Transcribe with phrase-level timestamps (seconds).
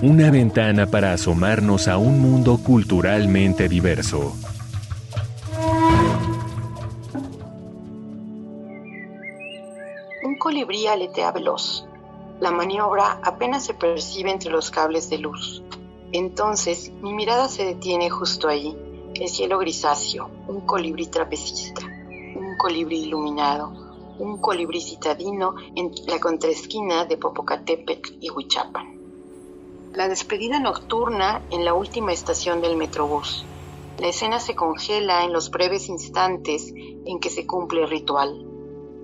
[0.00, 4.32] una ventana para asomarnos a un mundo culturalmente diverso.
[10.22, 11.84] Un colibrí aletea veloz.
[12.40, 15.64] La maniobra apenas se percibe entre los cables de luz.
[16.12, 18.76] Entonces mi mirada se detiene justo allí
[19.14, 21.82] el cielo grisáceo, un colibrí trapecista,
[22.36, 23.72] un colibrí iluminado,
[24.20, 28.97] un colibrí citadino en la contraesquina de Popocatépetl y Huichapan.
[29.98, 33.44] La despedida nocturna en la última estación del Metrobús.
[33.98, 38.46] La escena se congela en los breves instantes en que se cumple el ritual.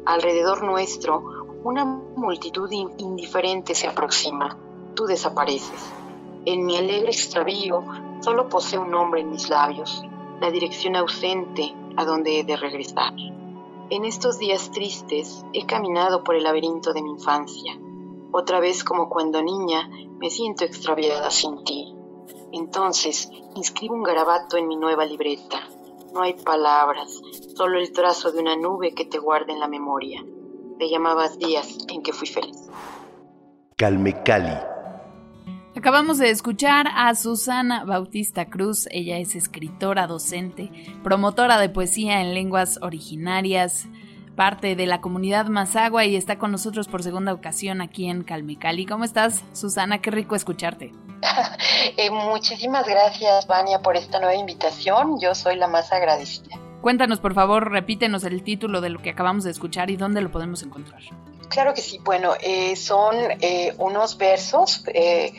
[0.06, 4.56] Alrededor nuestro, una multitud indiferente se aproxima.
[4.94, 5.92] Tú desapareces.
[6.44, 7.82] En mi alegre extravío
[8.20, 10.00] solo posee un nombre en mis labios,
[10.40, 13.14] la dirección ausente a donde he de regresar.
[13.90, 17.80] En estos días tristes he caminado por el laberinto de mi infancia.
[18.36, 21.94] Otra vez como cuando niña me siento extraviada sin ti.
[22.52, 25.60] Entonces inscribo un garabato en mi nueva libreta.
[26.12, 27.22] No hay palabras,
[27.56, 30.24] solo el trazo de una nube que te guarda en la memoria.
[30.80, 32.68] Te llamabas días en que fui feliz.
[33.76, 34.58] Calme Cali
[35.76, 40.72] Acabamos de escuchar a Susana Bautista Cruz, ella es escritora, docente,
[41.04, 43.86] promotora de poesía en lenguas originarias,
[44.34, 48.86] parte de la comunidad Mazagua y está con nosotros por segunda ocasión aquí en Calmecali.
[48.86, 50.00] ¿Cómo estás, Susana?
[50.00, 50.92] Qué rico escucharte.
[51.96, 55.20] Eh, muchísimas gracias, Vania, por esta nueva invitación.
[55.20, 56.58] Yo soy la más agradecida.
[56.80, 60.30] Cuéntanos, por favor, repítenos el título de lo que acabamos de escuchar y dónde lo
[60.30, 61.02] podemos encontrar.
[61.48, 65.32] Claro que sí, bueno, eh, son eh, unos versos, eh,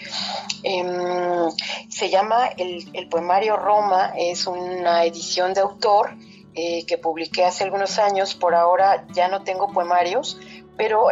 [0.64, 1.50] em,
[1.90, 6.16] se llama el, el, poemario Roma, es una edición de autor
[6.56, 10.40] que publiqué hace algunos años, por ahora ya no tengo poemarios,
[10.78, 11.10] pero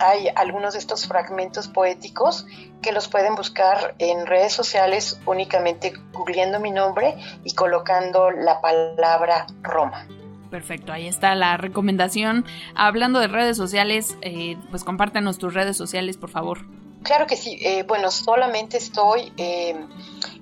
[0.00, 2.46] hay algunos de estos fragmentos poéticos
[2.82, 9.46] que los pueden buscar en redes sociales únicamente googleando mi nombre y colocando la palabra
[9.62, 10.06] Roma.
[10.50, 12.44] Perfecto, ahí está la recomendación.
[12.74, 16.60] Hablando de redes sociales, eh, pues compártenos tus redes sociales, por favor.
[17.06, 17.56] Claro que sí.
[17.62, 19.76] Eh, bueno, solamente estoy eh,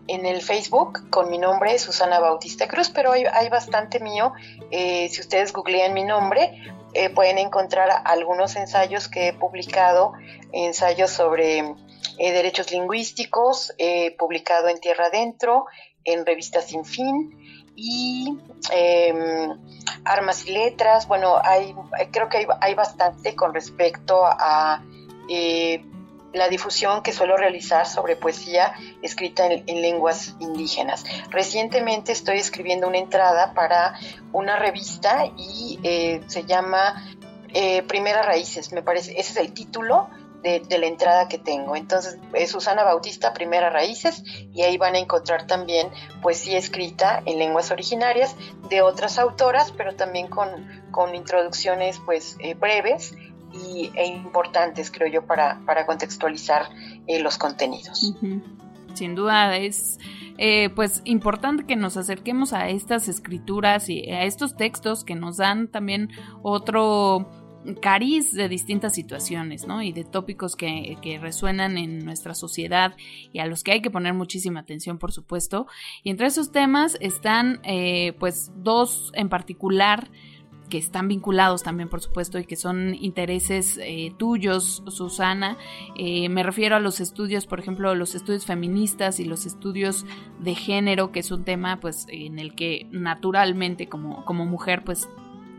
[0.08, 4.32] en el Facebook con mi nombre, Susana Bautista Cruz, pero hay, bastante mío.
[4.70, 6.58] si ustedes googlean mi nombre,
[7.14, 10.14] pueden encontrar algunos ensayos que he publicado,
[10.52, 11.74] ensayos sobre
[12.16, 13.74] derechos lingüísticos,
[14.18, 15.66] publicado en Tierra Adentro,
[16.02, 17.30] en Revista Sin Fin
[17.76, 18.38] y
[18.72, 19.50] em,
[20.06, 21.06] armas y letras.
[21.08, 21.74] Bueno, hay,
[22.10, 24.82] creo que hay, bastante con respecto a
[25.28, 25.84] eh,
[26.34, 31.04] la difusión que suelo realizar sobre poesía escrita en, lenguas indígenas.
[31.30, 33.98] Recientemente estoy escribiendo una entrada para
[34.32, 37.16] una revista y eh, se llama
[37.52, 40.08] eh, Primeras Raíces, me parece, ese es el título
[40.44, 41.74] de, la entrada que tengo.
[41.74, 44.22] Entonces, es Susana Bautista, Primera Raíces,
[44.52, 45.88] y ahí van a encontrar también
[46.20, 48.36] poesía escrita en lenguas originarias
[48.68, 53.14] de otras autoras, pero también con, con introducciones pues eh, breves
[53.54, 56.68] y, e importantes, creo yo, para, para contextualizar
[57.06, 58.14] eh, los contenidos.
[58.94, 59.98] Sin duda es
[60.38, 65.36] eh, pues importante que nos acerquemos a estas escrituras y a estos textos que nos
[65.36, 66.10] dan también
[66.42, 67.30] otro
[67.80, 69.82] cariz de distintas situaciones, ¿no?
[69.82, 72.94] Y de tópicos que, resuenan en nuestra sociedad
[73.32, 75.66] y a los que hay que poner muchísima atención, por supuesto.
[76.02, 80.10] Y entre esos temas están, eh, pues, dos en particular
[80.68, 85.58] que están vinculados también, por supuesto, y que son intereses eh, tuyos, Susana.
[85.96, 90.06] Eh, me refiero a los estudios, por ejemplo, los estudios feministas y los estudios
[90.40, 95.08] de género, que es un tema, pues, en el que naturalmente como, como mujer, pues,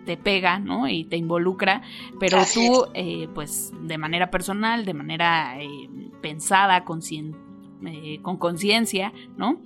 [0.06, 0.88] te pega, ¿no?
[0.88, 1.82] Y te involucra,
[2.20, 5.90] pero tú, eh, pues, de manera personal, de manera eh,
[6.22, 6.86] pensada,
[7.86, 9.62] eh, con conciencia, ¿no?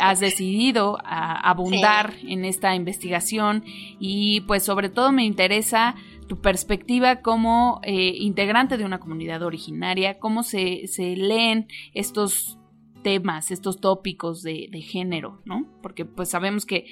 [0.00, 3.64] Has decidido abundar en esta investigación
[3.98, 5.94] y pues sobre todo me interesa
[6.28, 12.58] tu perspectiva como integrante de una comunidad originaria, cómo se, se leen estos
[13.02, 15.66] temas, estos tópicos de, de género, ¿no?
[15.82, 16.86] Porque pues sabemos que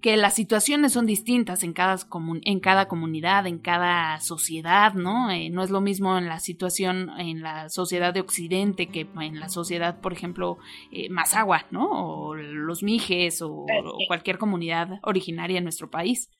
[0.00, 1.96] que las situaciones son distintas en cada,
[2.42, 5.30] en cada comunidad, en cada sociedad, ¿no?
[5.30, 9.40] Eh, no es lo mismo en la situación en la sociedad de Occidente que en
[9.40, 10.58] la sociedad, por ejemplo,
[10.90, 11.88] eh, Mazagua, ¿no?
[11.90, 13.66] O los Mijes o,
[14.08, 16.30] cualquier comunidad originaria en nuestro país.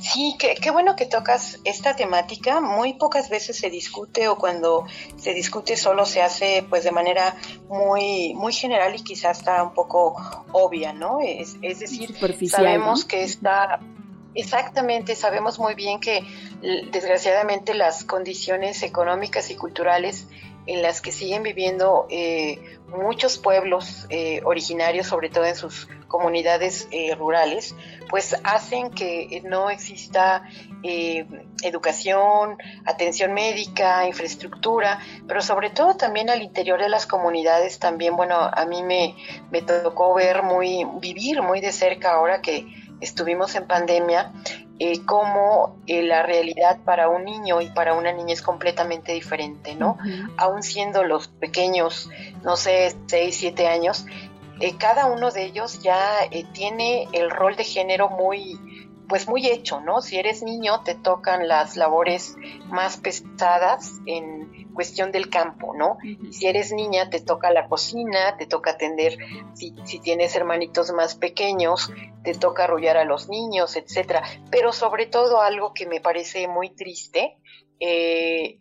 [0.00, 2.60] Sí, qué, qué, bueno que tocas esta temática.
[2.60, 7.36] Muy pocas veces se discute o cuando se discute solo se hace pues de manera
[7.68, 10.16] muy, muy general y quizás está un poco
[10.52, 11.20] obvia, ¿no?
[11.20, 12.14] Es, es decir,
[12.48, 13.80] sabemos que está
[14.34, 16.24] Exactamente, sabemos muy bien que
[16.90, 20.26] desgraciadamente las condiciones económicas y culturales
[20.66, 26.88] en las que siguen viviendo eh, muchos pueblos eh, originarios, sobre todo en sus comunidades
[26.90, 27.74] eh, rurales,
[28.08, 30.48] pues hacen que no exista
[31.62, 38.36] educación, atención médica, infraestructura, pero sobre todo también al interior de las comunidades también, bueno,
[38.36, 39.16] a mí me,
[39.50, 42.66] me tocó ver muy, vivir muy de cerca ahora que
[43.04, 44.32] estuvimos en pandemia,
[44.78, 49.74] eh, cómo eh, la realidad para un niño y para una niña es completamente diferente,
[49.76, 49.98] ¿no?
[50.36, 52.10] Aún siendo los pequeños,
[52.42, 54.06] no sé, 6, 7 años,
[54.60, 58.58] eh, cada uno de ellos ya eh, tiene el rol de género muy,
[59.08, 60.00] pues muy hecho, ¿no?
[60.00, 62.36] Si eres niño te tocan las labores
[62.68, 65.98] más pesadas en cuestión del campo, ¿no?
[66.30, 69.16] Si eres niña te toca la cocina, te toca atender,
[69.54, 71.92] si, si tienes hermanitos más pequeños,
[72.24, 74.22] te toca arrullar a los niños, etcétera.
[74.50, 77.36] Pero sobre todo algo que me parece muy triste,
[77.80, 78.58] eh,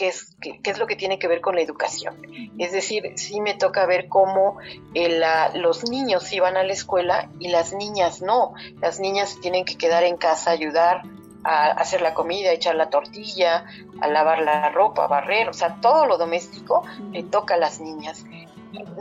[0.00, 2.26] qué es, qué, es lo que tiene que ver con la educación.
[2.58, 4.56] Es decir, sí me toca ver cómo
[4.94, 5.20] eh,
[5.56, 8.54] los niños iban a la escuela y las niñas no.
[8.80, 11.02] Las niñas tienen que quedar en casa, ayudar
[11.44, 13.66] a hacer la comida, echar la tortilla,
[14.00, 16.82] a lavar la ropa, a barrer, o sea, todo lo doméstico
[17.12, 18.24] le toca a las niñas.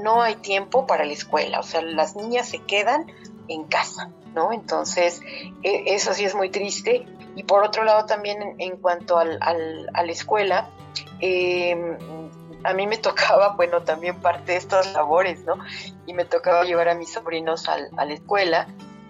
[0.04, 3.06] no hay tiempo para la escuela, o sea, las niñas se quedan
[3.48, 4.52] en casa, ¿no?
[4.54, 5.22] Entonces,
[5.64, 7.06] e, eso sí es muy triste.
[7.36, 10.70] Y por otro lado, también en, cuanto al, a la escuela,
[11.22, 11.98] eh,
[12.64, 15.56] a mí me tocaba, bueno, también parte de estas labores, ¿no?
[16.06, 18.68] Y me tocaba llevar a mis sobrinos a la escuela,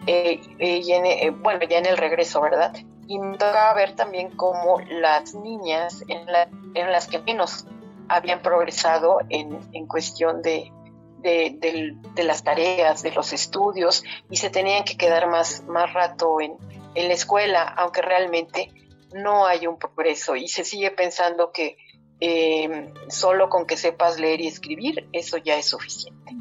[0.08, 2.74] eh, eh, y eh, bueno, ya en el regreso, ¿verdad?
[3.08, 6.26] Y me tocaba ver también cómo las niñas en,
[6.74, 7.66] en las que menos
[8.08, 10.72] habían progresado en, en cuestión de,
[11.22, 16.58] de, las tareas, de los estudios, y se tenían que quedar más, más rato en,
[16.96, 18.72] en la escuela, aunque realmente
[19.14, 21.78] no hay un progreso y se sigue pensando que
[22.22, 26.36] eh, solo con que sepas leer y escribir, eso ya es suficiente.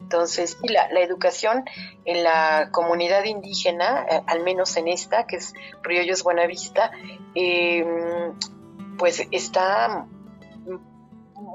[0.00, 1.64] Entonces, la, la educación
[2.04, 6.90] en la comunidad indígena, eh, al menos en esta, que es Riollos Buenavista,
[7.34, 7.86] eh,
[8.98, 10.06] pues está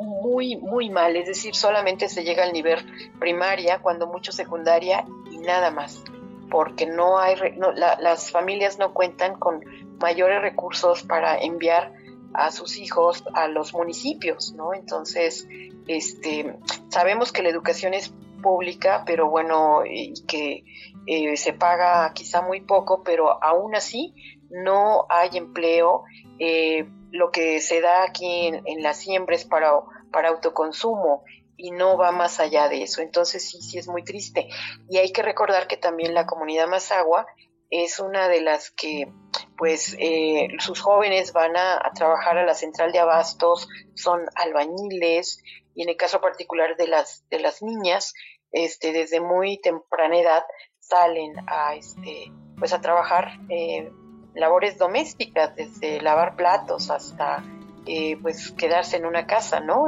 [0.01, 2.79] muy, muy mal, es decir, solamente se llega al nivel
[3.19, 6.03] primaria, cuando mucho secundaria y nada más,
[6.49, 7.35] porque no hay,
[7.75, 9.61] las familias no cuentan con
[9.99, 11.93] mayores recursos para enviar
[12.33, 14.73] a sus hijos a los municipios, ¿no?
[14.73, 15.47] Entonces,
[15.87, 16.55] este,
[16.89, 20.63] sabemos que la educación es pública, pero bueno, y que
[21.07, 24.13] eh, se paga quizá muy poco, pero aún así
[24.49, 26.03] no hay empleo.
[26.39, 29.71] Eh, lo que se da aquí en, las siembras para,
[30.11, 31.23] para autoconsumo
[31.55, 33.01] y no va más allá de eso.
[33.01, 34.47] Entonces sí, sí es muy triste.
[34.89, 37.25] Y hay que recordar que también la comunidad Mazagua
[37.69, 39.11] es una de las que
[39.57, 45.43] pues eh, sus jóvenes van a, trabajar a la central de abastos, son albañiles
[45.73, 48.13] y en el caso particular de las de las niñas,
[48.51, 50.43] este desde muy temprana edad
[50.79, 53.91] salen a este pues a trabajar eh,
[54.37, 57.43] labores domésticas desde lavar platos hasta
[57.85, 59.85] eh, pues quedarse en una casa, ¿no?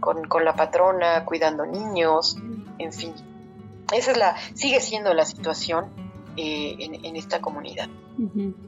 [0.00, 2.36] con, con la patrona cuidando niños,
[2.78, 3.14] en fin.
[3.92, 6.05] Esa es la sigue siendo la situación
[6.36, 7.88] eh, en, esta comunidad.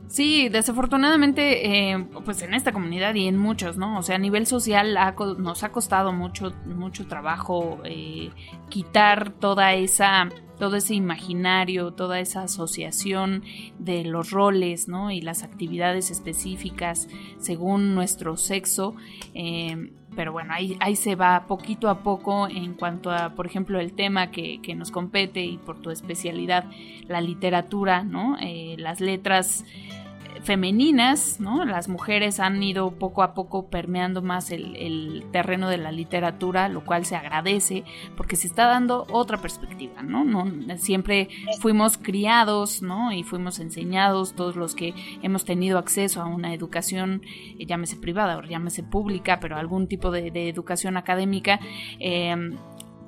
[0.09, 3.99] Sí, desafortunadamente, eh, pues en esta comunidad y en muchos, ¿no?
[3.99, 4.97] O sea, a nivel social
[5.39, 8.31] nos ha costado mucho, mucho trabajo eh,
[8.69, 13.45] quitar toda esa todo ese imaginario, toda esa asociación
[13.79, 15.13] de los roles, ¿no?
[15.13, 17.07] Y las actividades específicas
[17.39, 18.97] según nuestro sexo
[20.19, 23.93] pero bueno, ahí, ahí se va poquito a poco en cuanto a, por ejemplo, el
[23.93, 26.65] tema que, que nos compete y por tu especialidad,
[27.07, 28.37] la literatura, ¿no?
[28.41, 29.65] Eh, las letras
[30.43, 31.65] femeninas, ¿no?
[31.65, 36.85] Las mujeres han ido poco a poco permeando más el, terreno de la literatura, lo
[36.85, 37.85] cual se agradece
[38.17, 40.25] porque se está dando otra perspectiva, ¿no?
[40.25, 40.47] no
[40.79, 41.29] siempre
[41.61, 43.13] fuimos criados, ¿no?
[43.13, 47.23] Y fuimos enseñados, todos los que hemos tenido acceso a una educación,
[47.59, 51.61] eh, llámese privada o llámese pública, pero algún tipo de, educación académica,
[51.99, 52.35] eh,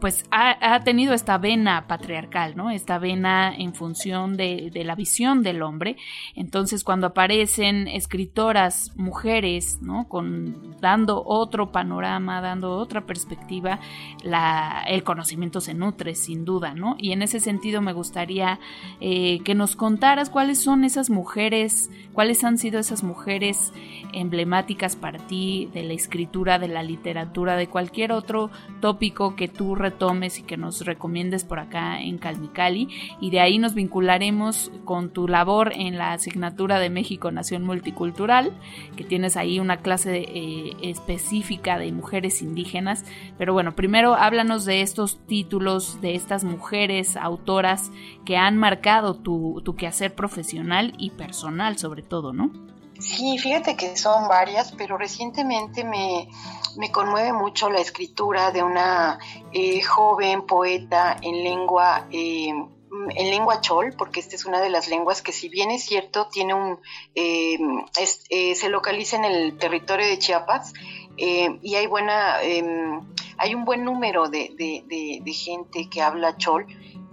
[0.00, 2.71] pues ha, tenido esta vena patriarcal, ¿no?
[2.71, 5.97] Esta vena en función de, la visión del hombre.
[6.35, 10.09] Entonces, cuando aparecen escritoras mujeres, ¿no?
[10.09, 13.78] Con, dando otro panorama, dando otra perspectiva,
[14.87, 16.97] el conocimiento se nutre, sin duda, ¿no?
[16.99, 18.59] Y en ese sentido me gustaría
[19.00, 23.73] eh, que nos contaras cuáles son esas mujeres, cuáles han sido esas mujeres
[24.12, 29.75] emblemáticas para ti de la escritura, de la literatura, de cualquier otro tópico que tú
[29.91, 32.89] retomes y que nos recomiendes por acá en Calmicali
[33.21, 38.53] y de ahí nos vincularemos con tu labor en la asignatura de México Nación Multicultural,
[38.97, 43.05] que tienes ahí una clase eh, específica de mujeres indígenas,
[43.37, 47.91] pero bueno, primero háblanos de estos títulos, de estas mujeres autoras
[48.25, 52.51] que han marcado tu, tu quehacer profesional y personal sobre todo, ¿no?
[53.01, 56.29] Sí, fíjate que son varias, pero recientemente me,
[56.93, 59.19] conmueve mucho la escritura de una
[59.53, 64.89] eh, joven poeta en lengua eh, en lengua chol, porque esta es una de las
[64.89, 66.79] lenguas que si bien es cierto, tiene un
[67.15, 67.57] eh,
[68.55, 70.73] se localiza en el territorio de Chiapas
[71.17, 76.67] y hay buena hay un buen número de, de gente que habla chol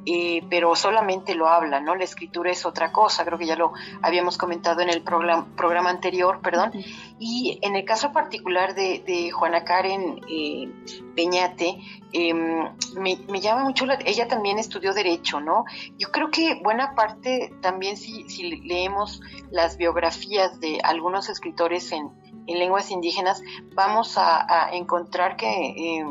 [0.10, 1.94] eh, pero solamente lo habla, ¿no?
[1.94, 5.90] La escritura es otra cosa, creo que ya lo habíamos comentado en el programa, programa
[5.90, 6.72] anterior, perdón.
[7.20, 10.72] Y en el caso particular de, Juana Karen eh,
[11.14, 11.78] Peñate,
[12.14, 15.66] em, me, llama mucho, la, ella también estudió Derecho, ¿no?
[15.98, 19.20] Yo creo que buena parte también si, si leemos
[19.52, 22.12] las biografías de algunos escritores en,
[22.48, 23.42] lenguas indígenas,
[23.76, 26.06] vamos a, encontrar que...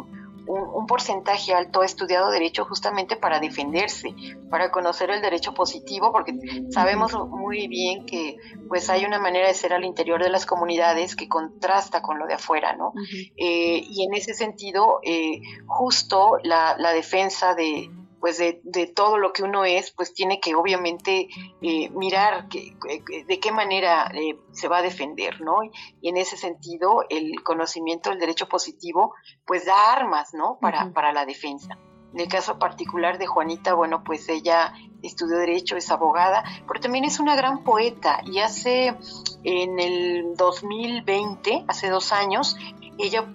[0.46, 4.14] Eh, un, porcentaje alto ha estudiado derecho justamente para defenderse,
[4.50, 6.32] para conocer el derecho positivo, porque
[6.70, 8.36] sabemos muy bien que
[8.68, 12.26] pues hay una manera de ser al interior de las comunidades que contrasta con lo
[12.26, 12.92] de afuera, ¿no?
[13.36, 19.18] Eh, y en ese sentido, eh, justo la, la defensa de, pues de, de, todo
[19.18, 21.28] lo que uno es, pues tiene que obviamente
[21.62, 22.76] eh, mirar que,
[23.26, 25.58] de qué manera eh, se va a defender, ¿no?
[26.00, 29.14] Y en ese sentido, el conocimiento del derecho positivo,
[29.46, 30.58] pues da armas, ¿no?
[30.60, 31.78] Para, para la defensa.
[32.12, 37.04] En el caso particular de Juanita, bueno, pues ella estudió Derecho, es abogada, pero también
[37.04, 38.96] es una gran poeta y hace,
[39.44, 42.56] en el 2020, hace dos años,
[42.98, 43.26] ella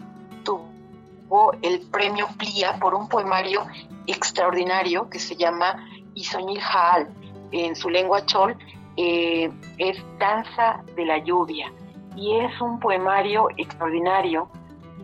[1.61, 3.61] el premio Plia por un poemario
[4.07, 7.07] extraordinario que se llama Isoñil Jaal,
[7.51, 8.57] en su lengua chol,
[8.97, 11.71] eh, es Danza de la Lluvia.
[12.15, 14.49] Y es un poemario extraordinario,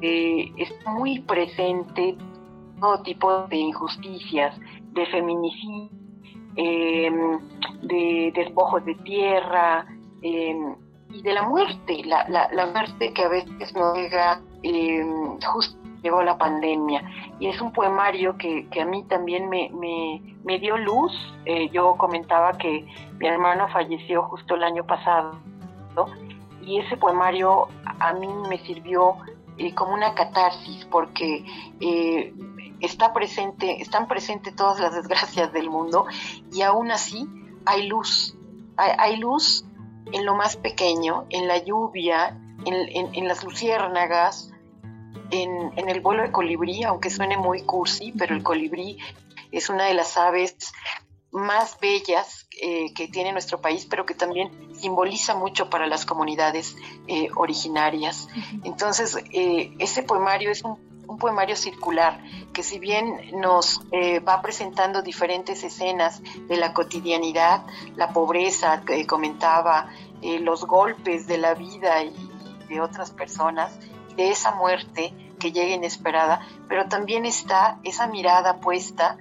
[0.02, 2.18] eh, es muy presente
[2.80, 4.60] todo tipo de injusticias,
[4.92, 5.90] de feminicidio,
[6.58, 7.40] em,
[7.84, 9.86] de despojos de tierra
[10.22, 10.76] em,
[11.10, 16.22] y de la muerte, la, la, muerte que a veces no llega em, justo llegó
[16.24, 17.04] la pandemia.
[17.39, 19.70] Y es un poemario que, a mí también me,
[20.44, 21.12] me, dio luz.
[21.46, 22.86] Eh, yo comentaba que
[23.20, 25.38] mi hermano falleció justo el año pasado
[26.62, 27.68] y ese poemario
[28.00, 29.16] a mí me sirvió
[29.58, 31.46] eh, como una catarsis porque
[31.80, 32.34] eh,
[32.82, 36.06] está presente, están presentes todas las desgracias del mundo
[36.51, 37.27] y aún así
[37.66, 38.34] hay luz.
[38.80, 39.66] Hay, luz
[40.12, 44.54] en lo más pequeño, en la lluvia, en, en las luciérnagas,
[45.32, 48.98] en, el vuelo de colibrí, aunque suene muy cursi, pero el colibrí
[49.52, 50.56] es una de las aves
[51.32, 56.76] más bellas eh, que tiene nuestro país, pero que también simboliza mucho para las comunidades
[57.08, 58.28] eh, originarias.
[58.64, 60.78] Entonces, eh, ese poemario es un,
[61.20, 62.22] poemario circular
[62.54, 69.90] que si bien nos va presentando diferentes escenas de la cotidianidad, la pobreza que comentaba,
[70.22, 72.14] los golpes de la vida y
[72.68, 73.80] de otras personas,
[74.18, 79.18] de esa muerte que llega inesperada, pero también está esa mirada puesta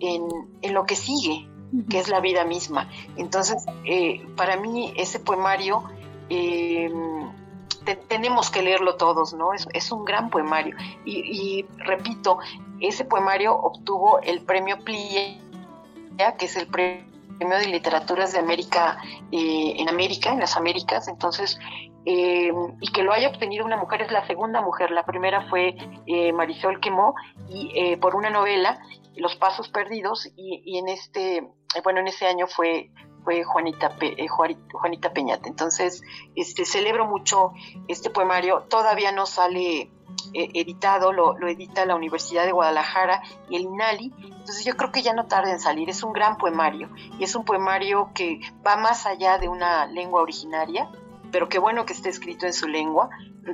[0.00, 1.48] en, lo que sigue,
[1.88, 2.90] que es la vida misma.
[3.16, 5.84] Entonces, eh, para mí ese poemario
[6.28, 7.30] em,
[8.08, 9.52] tenemos que leerlo todos, ¿no?
[9.52, 10.76] Es, un gran poemario.
[11.04, 12.38] Y, repito,
[12.80, 15.38] ese poemario obtuvo el premio Plia,
[16.38, 17.11] que es el premio
[17.48, 18.98] de literaturas de América
[19.30, 21.08] eh, en América, en las Américas.
[21.08, 21.58] Entonces,
[22.04, 24.90] eh, y que lo haya obtenido una mujer es la segunda mujer.
[24.90, 27.14] La primera fue eh, Marisol Quemó
[27.48, 28.80] y eh, por una novela,
[29.16, 31.46] Los Pasos Perdidos, y, en este,
[31.84, 32.90] bueno, en ese año fue
[33.24, 33.96] fue Juanita,
[34.72, 35.48] Juanita Peñate.
[35.48, 36.02] Entonces,
[36.34, 37.52] este, celebro mucho
[37.88, 38.62] este poemario.
[38.68, 39.90] Todavía no sale
[40.34, 44.12] editado, lo, lo, edita la Universidad de Guadalajara y el INALI.
[44.18, 45.88] Entonces yo creo que ya no tarda en salir.
[45.88, 50.22] Es un gran poemario y es un poemario que va más allá de una lengua
[50.22, 50.90] originaria
[51.32, 53.08] pero qué bueno que esté escrito en su lengua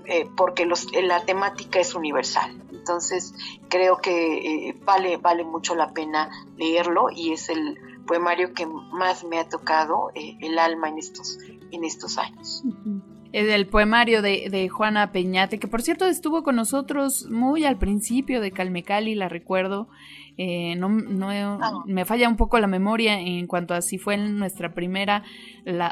[0.07, 2.61] eh, porque los, la temática es universal.
[2.73, 3.33] Entonces
[3.69, 9.39] creo que vale, vale mucho la pena leerlo y es el poemario que más me
[9.39, 11.39] ha tocado el alma en estos,
[11.71, 12.65] en estos años.
[13.31, 18.41] El poemario de, de, Juana Peñate, que por cierto estuvo con nosotros muy al principio
[18.41, 19.89] de Calmecali, la recuerdo,
[20.39, 21.83] eh, no, no ah.
[21.87, 25.25] me falla un poco la memoria en cuanto a si fue en nuestra primera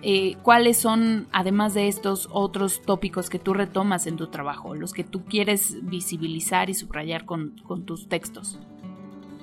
[0.00, 4.94] Eh, ¿Cuáles son, además de estos, otros tópicos que tú retomas en tu trabajo, los
[4.94, 8.58] que tú quieres visibilizar y subrayar con, con tus textos?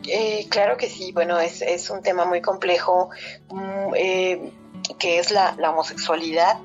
[0.07, 3.09] Eh, claro que sí, bueno, es, un tema muy complejo,
[3.49, 4.51] mm, eh,
[4.97, 6.59] que es la, homosexualidad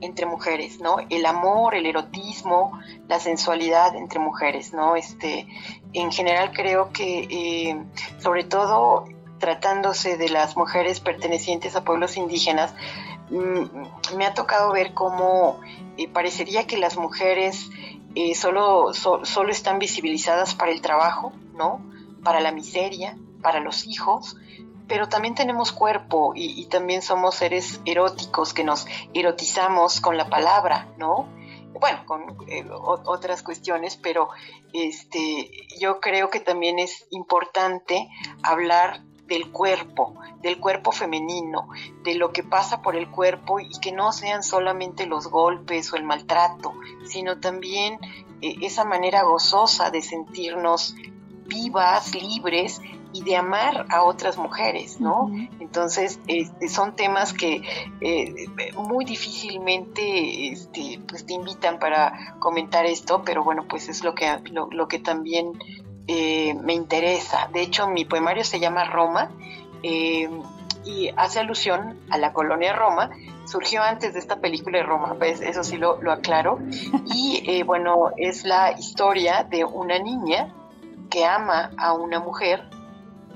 [0.00, 0.96] entre mujeres, ¿no?
[1.10, 2.78] El amor, el erotismo,
[3.08, 4.96] la sensualidad entre mujeres, ¿no?
[4.96, 5.46] Este,
[5.92, 7.84] en general creo que, eh,
[8.18, 9.06] sobre todo
[9.38, 12.74] tratándose de las mujeres pertenecientes a pueblos indígenas,
[13.30, 15.60] mm, me ha tocado ver cómo
[16.12, 17.70] parecería que las mujeres
[18.34, 21.80] solo, solo están visibilizadas para el trabajo, ¿no?
[22.24, 24.36] Para la miseria, para los hijos,
[24.88, 30.92] pero también tenemos cuerpo y, también somos seres eróticos que nos erotizamos con la palabra,
[30.98, 31.28] ¿no?
[31.80, 34.28] Bueno, con eh, otras cuestiones, pero
[34.72, 35.50] este,
[35.80, 38.08] yo creo que también es importante
[38.42, 41.68] hablar del cuerpo, del cuerpo femenino,
[42.02, 45.96] de lo que pasa por el cuerpo y que no sean solamente los golpes o
[45.96, 46.74] el maltrato,
[47.06, 47.98] sino también
[48.42, 50.94] eh, esa manera gozosa de sentirnos
[51.64, 52.80] vivas, libres
[53.12, 55.30] y de amar a otras mujeres, ¿no?
[55.60, 57.62] Entonces, este, son temas que
[58.00, 58.34] eh,
[58.76, 64.26] muy difícilmente este, pues te invitan para comentar esto, pero bueno, pues es lo que,
[64.50, 65.52] lo, que también
[66.08, 67.48] eh, me interesa.
[67.52, 69.30] De hecho, mi poemario se llama Roma
[69.84, 70.28] eh,
[70.84, 73.10] y hace alusión a la colonia Roma,
[73.44, 76.58] surgió antes de esta película de Roma, pues eso sí lo, lo aclaro.
[77.14, 80.52] Y bueno, es la historia de una niña
[81.14, 82.68] que ama a una mujer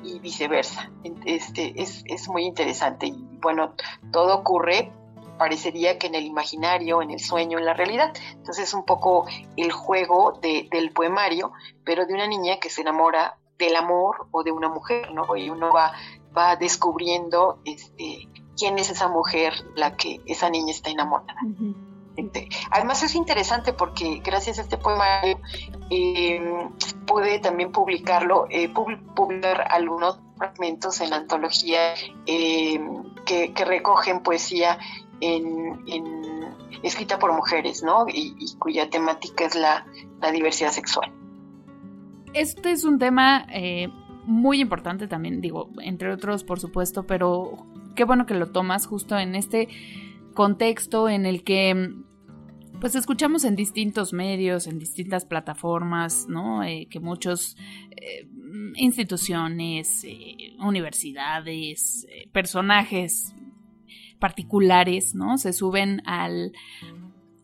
[0.02, 0.90] y viceversa.
[1.24, 3.06] Este, es, es muy interesante.
[3.06, 3.74] Y bueno,
[4.10, 4.90] todo ocurre,
[5.38, 8.12] parecería que en el imaginario, en el sueño, en la realidad.
[8.32, 11.52] Entonces es un poco el juego del poemario,
[11.84, 15.36] pero de una niña que se enamora del amor o de una mujer, ¿no?
[15.36, 15.92] Y uno va,
[16.36, 21.40] va descubriendo este, quién es esa mujer la que esa niña está enamorada.
[22.70, 25.04] Además es interesante porque gracias a este poema
[25.90, 26.68] eh,
[27.07, 31.94] pude también publicarlo, eh, publicar algunos fragmentos en la antología
[32.26, 32.81] eh,
[33.24, 34.78] que, recogen poesía
[36.83, 38.07] escrita por mujeres, ¿no?
[38.09, 39.85] Y, cuya temática es la,
[40.33, 41.12] diversidad sexual.
[42.35, 43.46] Este es un tema
[44.26, 49.18] muy importante también, digo, entre otros, por supuesto, pero qué bueno que lo tomas justo
[49.18, 49.68] en este
[50.35, 51.96] contexto en el que
[52.80, 56.62] pues escuchamos en distintos medios, en distintas plataformas, ¿no?
[56.62, 57.56] Eh, que muchos
[57.90, 58.28] eh,
[58.76, 63.34] instituciones, eh, universidades, personajes
[64.18, 65.38] particulares, ¿no?
[65.38, 66.52] Se suben al,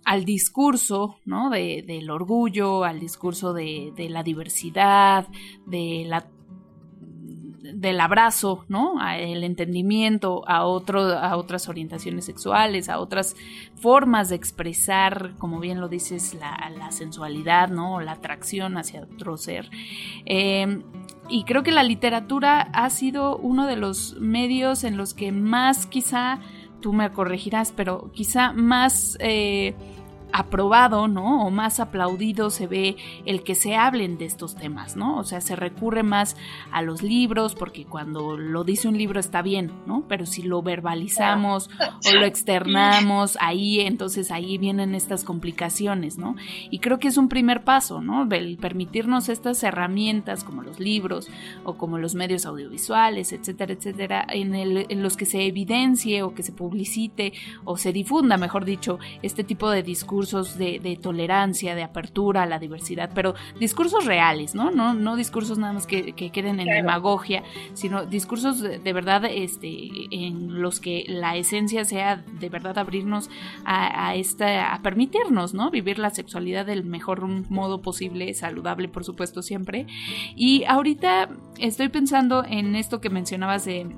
[0.05, 1.51] al discurso, ¿no?
[1.51, 5.27] De, del orgullo, al discurso de, de la diversidad,
[5.67, 6.29] de la
[7.85, 8.97] del abrazo, ¿no?
[9.17, 13.37] El entendimiento a, a otras orientaciones sexuales, a otras
[13.77, 18.01] formas de expresar, como bien lo dices, la, sensualidad, ¿no?
[18.01, 19.71] La atracción hacia otro ser.
[20.25, 20.83] Em,
[21.29, 25.87] y creo que la literatura ha sido uno de los medios en los que más
[25.87, 26.41] quizá,
[26.81, 29.17] tú me corregirás, pero quizá más...
[29.21, 29.75] Eh,
[30.35, 31.47] aprobado, ¿no?
[31.47, 35.17] O más aplaudido se ve el que se hablen de estos temas, ¿no?
[35.17, 36.37] O sea, se recurre más
[36.73, 40.05] a los libros porque cuando lo dice un libro está bien, ¿no?
[40.09, 46.35] Pero si lo verbalizamos o lo externamos, ahí entonces ahí vienen estas complicaciones, ¿no?
[46.69, 48.29] Y creo que es un primer paso, ¿no?
[48.29, 51.29] El permitirnos estas herramientas como los libros
[51.63, 56.35] o como los medios audiovisuales, etcétera, etcétera, en, el, en los que se evidencie o
[56.35, 61.75] que se publicite o se difunda, mejor dicho, este tipo de discurso discursos de, tolerancia,
[61.75, 64.71] de apertura a la diversidad, pero discursos reales, ¿no?
[64.71, 67.43] No, no discursos nada más que, queden en demagogia,
[67.75, 69.69] sino discursos de, verdad este,
[70.11, 73.29] en los que la esencia sea de verdad abrirnos
[73.65, 75.71] a, a, esta, a permitirnos, ¿no?
[75.71, 79.87] Vivir la sexualidad del mejor modo posible, saludable, por supuesto, siempre.
[80.35, 83.95] Y ahorita estoy pensando en esto que mencionabas de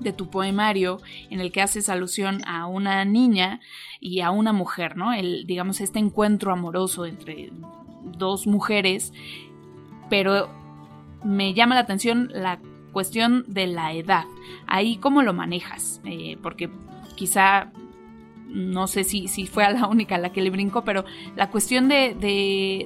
[0.00, 3.60] de tu poemario en el que haces alusión a una niña
[4.00, 5.12] y a una mujer, ¿no?
[5.12, 7.50] El, digamos, este encuentro amoroso entre
[8.04, 9.12] dos mujeres,
[10.10, 10.48] pero
[11.24, 12.58] me llama la atención la
[12.92, 14.24] cuestión de la edad.
[14.66, 16.70] Ahí cómo lo manejas, eh, porque
[17.16, 17.72] quizá
[18.54, 21.04] no sé si, si fue a la única a la que le brincó, pero
[21.34, 22.14] la cuestión de,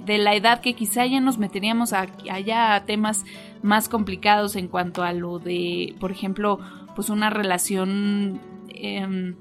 [0.04, 3.26] de, la edad que quizá ya nos meteríamos a, allá a temas
[3.62, 6.58] más complicados en cuanto a lo de, por ejemplo,
[6.98, 9.36] pues una relación em,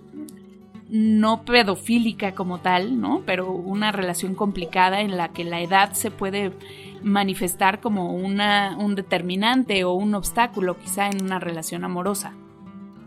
[0.90, 3.24] no pedofílica como tal, ¿no?
[3.26, 6.54] Pero una relación complicada en la que la edad se puede
[7.02, 12.36] manifestar como una, un determinante o un obstáculo quizá en una relación amorosa.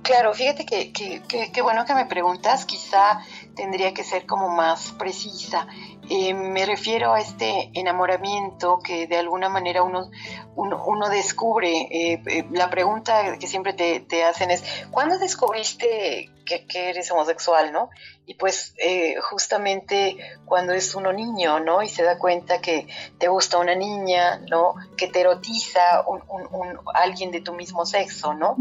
[0.03, 3.21] Claro, fíjate que, que, bueno que me preguntas, quizá
[3.55, 5.69] tendría que ser como más precisa.
[6.13, 10.11] Eh, me refiero a este enamoramiento que de alguna manera uno,
[10.57, 11.71] uno, descubre.
[11.89, 17.91] Eh, eh, la pregunta que siempre te, hacen es, ¿cuándo descubriste que, eres homosexual, no?
[18.27, 18.75] Y pues
[19.23, 21.81] justamente cuando es uno niño, ¿no?
[21.81, 24.75] Y se da cuenta que te gusta una niña, ¿no?
[24.97, 28.57] Que te erotiza un, alguien de tu mismo sexo, ¿no?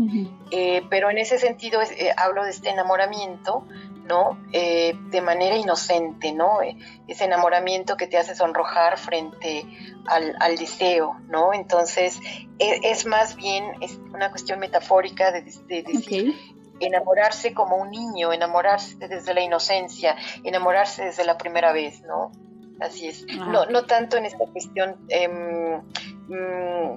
[0.90, 1.80] pero en ese sentido
[2.16, 3.66] hablo de este enamoramiento
[4.10, 4.40] ¿no?
[4.52, 6.64] Eh, de manera inocente, ¿no?
[6.64, 6.76] Eh,
[7.08, 9.66] ese enamoramiento que te hace sonrojar frente
[10.08, 11.54] al, deseo, ¿no?
[11.54, 12.20] Entonces,
[12.58, 16.36] e, es, más bien es una cuestión metafórica de, decir,
[16.80, 22.32] enamorarse como un niño, enamorarse desde la inocencia, enamorarse desde la primera vez, ¿no?
[22.80, 23.26] Así es.
[23.40, 25.30] Ah, no, tanto en esta cuestión, eh,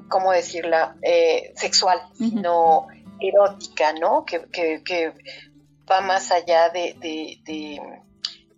[0.08, 2.86] ¿cómo decirla?, eh, sexual, sino
[3.20, 4.24] erótica, ¿no?
[4.24, 5.12] Que, que, que
[5.90, 7.80] va más allá de, de,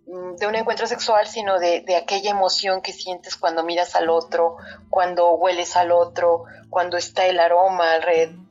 [0.07, 4.09] mm, de, un encuentro sexual, sino de, de, aquella emoción que sientes cuando miras al
[4.09, 4.57] otro,
[4.89, 8.44] cuando hueles al otro, cuando está el aroma alrededor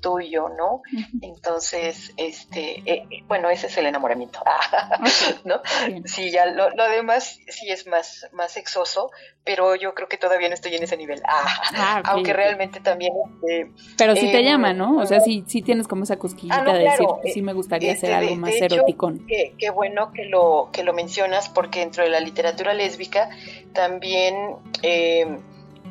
[0.00, 0.82] tuyo, ¿no?
[1.20, 4.40] Entonces, este, eh, eh, bueno, ese es el enamoramiento,
[5.44, 5.60] ¿no?
[6.04, 9.10] Sí, ya lo, demás sí es más, más sexoso,
[9.44, 13.12] pero yo creo que todavía no estoy en ese nivel, ah, aunque realmente también...
[13.42, 14.98] Este, pero sí te llama, ¿no?
[14.98, 18.12] O sea, sí, sí tienes como esa cosquillita ah, de decir, sí me gustaría hacer
[18.12, 19.12] algo más erótico.
[19.26, 23.30] Qué, bueno que lo, que lo mencionas, porque dentro de la literatura lésbica
[23.72, 24.56] también...
[24.82, 25.38] Eh,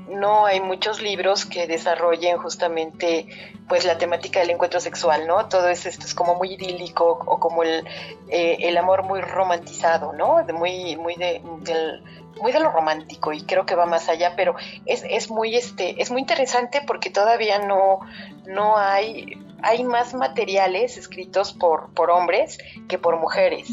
[0.10, 3.28] no hay muchos libros que desarrollen justamente
[3.68, 5.48] pues la temática del encuentro sexual, ¿no?
[5.48, 7.88] Todo es, esto es como muy idílico o como el,
[8.30, 10.44] eh, el amor muy romantizado, ¿no?
[10.44, 12.04] De muy, muy de, del,
[12.42, 16.02] muy de lo romántico y creo que va más allá, pero es, es muy este,
[16.02, 18.00] es muy interesante porque todavía no,
[18.46, 23.70] no hay hay más materiales escritos por, por hombres que por mujeres,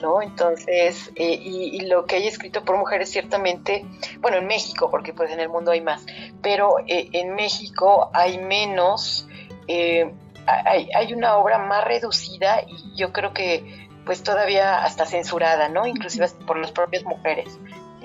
[0.00, 0.22] ¿no?
[0.22, 3.84] Entonces, eh, y, lo que hay escrito por mujeres ciertamente,
[4.20, 6.04] bueno, en México, porque pues en el mundo hay más,
[6.42, 9.26] pero eh, en México hay menos,
[9.68, 10.12] eh,
[10.46, 15.86] hay, hay, una obra más reducida y yo creo que pues todavía hasta censurada, ¿no?
[15.86, 17.58] Inclusive por las propias mujeres.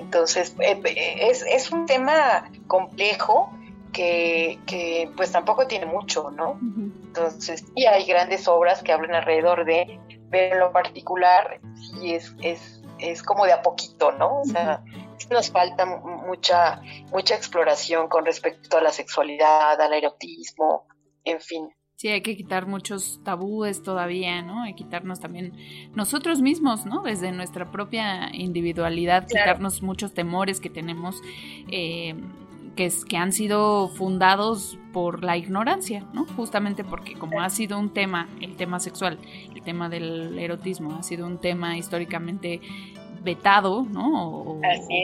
[0.08, 3.52] Entonces, es, es un tema complejo,
[3.92, 6.58] que, pues tampoco tiene mucho, ¿no?
[6.62, 10.00] Entonces, sí hay grandes obras que hablan alrededor de,
[10.32, 14.40] pero en lo particular sí es, es, es como de a poquito, ¿no?
[14.40, 14.82] O sea,
[15.30, 20.88] nos falta mucha, mucha exploración con respecto a la sexualidad, al erotismo,
[21.26, 21.70] en fin.
[21.98, 24.62] Sí, hay que quitar muchos tabúes todavía, ¿no?
[24.62, 25.54] Hay quitarnos también
[25.96, 27.02] nosotros mismos, ¿no?
[27.02, 31.20] Desde nuestra propia individualidad, quitarnos muchos temores que tenemos.
[31.72, 32.14] Eh,
[32.76, 36.26] que, que han sido fundados por la ignorancia, ¿no?
[36.36, 39.18] Justamente porque como ha sido un tema, el tema sexual,
[39.56, 42.62] el tema del erotismo, ha sido un tema históricamente
[43.28, 44.30] vetado, ¿no?
[44.30, 44.62] O,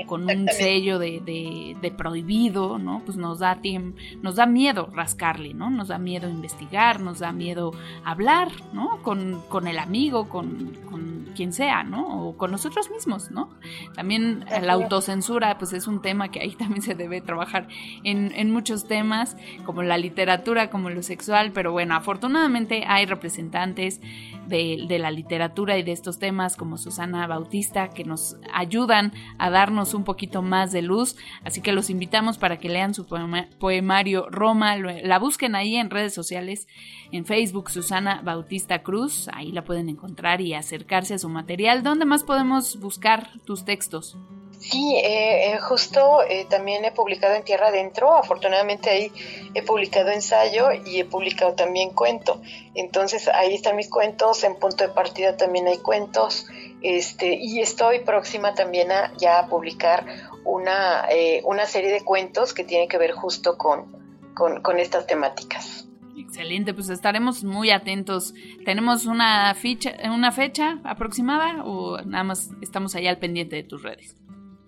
[0.08, 3.02] con un sello de, prohibido, ¿no?
[3.06, 5.70] Pues nos da tiempo, nos da miedo rascarle, ¿no?
[5.70, 7.72] Nos da miedo investigar, nos da miedo
[8.06, 9.02] hablar, ¿no?
[9.04, 12.28] Con, con el amigo, con, con, quien sea, ¿no?
[12.28, 13.50] O con nosotros mismos, ¿no?
[13.96, 17.68] También la autocensura, pues es un tema que ahí también se debe trabajar
[18.04, 24.00] en, en muchos temas, como la literatura, como lo sexual, pero bueno, afortunadamente hay representantes
[24.48, 28.13] de, de, la literatura y de estos temas como Susana Bautista que nos
[28.54, 31.16] ayudan a darnos un poquito más de luz.
[31.44, 36.14] Así que los invitamos para que lean su poemario Roma, la busquen ahí en redes
[36.14, 36.68] sociales,
[37.12, 41.84] en Facebook Susana Bautista Cruz, ahí la pueden encontrar y acercarse a su material.
[41.84, 44.18] ¿Dónde más podemos buscar tus textos?
[44.60, 49.12] Sí, eh, eh, justo eh, también he publicado en Tierra Adentro, afortunadamente ahí
[49.54, 52.42] he publicado ensayo y he publicado también cuento.
[52.74, 56.48] Entonces ahí están mis cuentos, en punto de partida también hay cuentos,
[56.84, 60.06] este, y estoy próxima también a ya a publicar
[60.46, 61.08] una,
[61.46, 65.88] una serie de cuentos que tienen que ver justo con, con, con estas temáticas.
[66.18, 68.34] Excelente, pues estaremos muy atentos.
[68.66, 73.84] ¿Tenemos una, ficha, una fecha aproximada o nada más estamos allá al pendiente de tus
[73.84, 74.16] redes?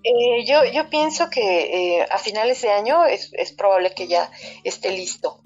[0.03, 4.29] Eh, yo, yo pienso que eh, a finales de año es, es, probable que ya
[4.63, 5.41] esté listo.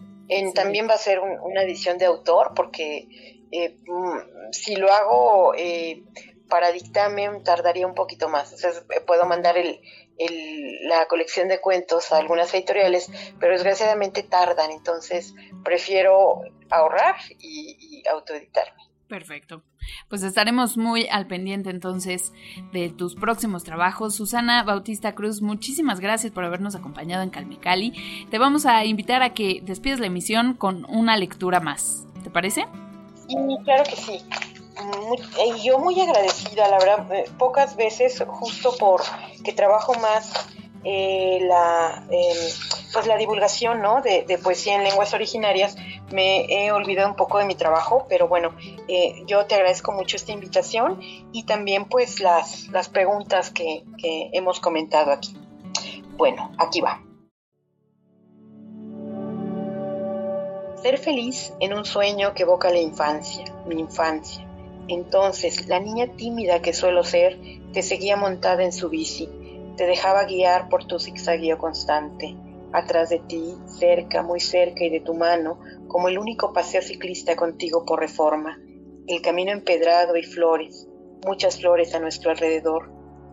[0.53, 3.07] También va a ser una edición de autor porque
[3.51, 5.53] eh, mm, si lo hago
[6.49, 8.51] para dictamen tardaría un poquito más.
[8.51, 9.79] Entonces puedo mandar el,
[10.87, 13.09] la colección de cuentos a algunas editoriales,
[13.39, 14.71] pero desgraciadamente tardan.
[14.71, 15.33] Entonces
[15.63, 18.89] prefiero ahorrar y, y autoeditarme.
[19.07, 19.63] Perfecto.
[20.07, 22.31] Pues estaremos muy al pendiente entonces
[22.71, 24.15] de tus próximos trabajos.
[24.15, 28.27] Susana Bautista Cruz, muchísimas gracias por habernos acompañado en Calmecali.
[28.29, 32.05] Te vamos a invitar a que despides la emisión con una lectura más.
[32.23, 32.65] ¿Te parece?
[33.27, 34.19] Sí, claro que sí.
[35.37, 39.01] Eh, yo muy agradecida, la verdad, eh, pocas veces, justo por
[39.43, 40.31] que trabajo más
[40.85, 42.37] eh, la, em,
[42.93, 44.01] pues la divulgación ¿no?
[44.01, 45.75] de, poesía en lenguas originarias,
[46.11, 48.55] me he olvidado un poco de mi trabajo, pero bueno,
[49.27, 50.99] yo te agradezco mucho esta invitación
[51.31, 53.83] y también pues las, las preguntas que
[54.33, 55.35] hemos comentado aquí.
[56.17, 57.03] Bueno, aquí va.
[60.81, 64.48] Ser feliz en un sueño que evoca la infancia, mi infancia.
[64.89, 67.37] Entonces, la niña tímida que suelo ser
[67.73, 69.29] te seguía montada en su bici
[69.77, 72.35] te dejaba guiar por tu zigzagueo constante.
[72.73, 77.35] Atrás de ti, cerca, muy cerca y de tu mano, como el único paseo ciclista
[77.35, 78.59] contigo por reforma.
[79.07, 80.87] El camino empedrado y flores,
[81.25, 82.91] muchas flores a nuestro alrededor.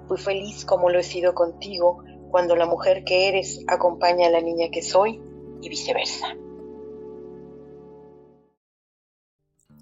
[0.08, 4.40] Fui feliz como lo he sido contigo cuando la mujer que eres acompaña a la
[4.40, 5.20] niña que soy
[5.62, 6.36] y viceversa.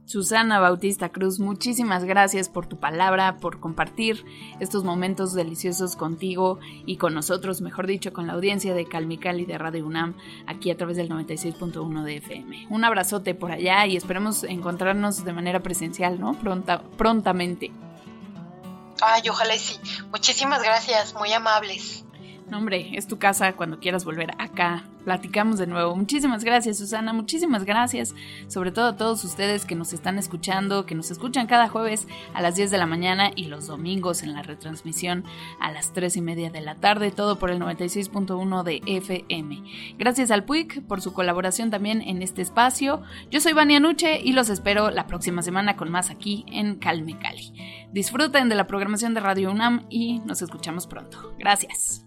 [0.07, 4.25] Susana Bautista Cruz, muchísimas gracias por tu palabra, por compartir
[4.61, 9.47] estos momentos deliciosos contigo y con nosotros, mejor dicho, con la audiencia de Calmical y
[9.47, 10.15] de Radio UNAM,
[10.47, 12.67] aquí a través del 96.1 de FM.
[12.69, 16.35] Un abrazote por allá y esperemos encontrarnos de manera presencial, ¿no?
[16.35, 17.73] Pronta, prontamente.
[19.01, 19.81] Ay, ojalá y sí.
[20.11, 22.05] Muchísimas gracias, muy amables.
[22.55, 25.95] Hombre, es tu casa cuando quieras volver acá platicamos de nuevo.
[25.95, 27.13] Muchísimas gracias, Susana.
[27.13, 28.15] Muchísimas gracias,
[28.49, 32.43] sobre todo a todos ustedes que nos están escuchando, que nos escuchan cada jueves a
[32.43, 35.25] las 10 de la mañana y los domingos en la retransmisión
[35.61, 39.63] a las 3 y media de la tarde, todo por el 96.1 de FM.
[39.99, 43.03] Gracias al PUIC por su colaboración también en este espacio.
[43.31, 47.19] Yo soy Vania Nuche y los espero la próxima semana con más aquí en Calme
[47.19, 47.53] Cali.
[47.93, 51.35] Disfruten de la programación de Radio UNAM y nos escuchamos pronto.
[51.39, 52.07] Gracias.